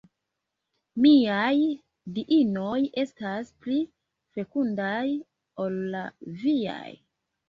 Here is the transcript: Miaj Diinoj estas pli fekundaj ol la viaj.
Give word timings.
Miaj 1.05 1.57
Diinoj 2.15 2.79
estas 3.01 3.51
pli 3.65 3.75
fekundaj 4.39 5.03
ol 5.67 5.77
la 5.97 6.03
viaj. 6.45 6.89